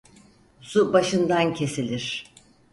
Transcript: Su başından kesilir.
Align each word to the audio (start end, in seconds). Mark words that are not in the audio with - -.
Su 0.61 0.93
başından 0.93 1.53
kesilir. 1.53 2.25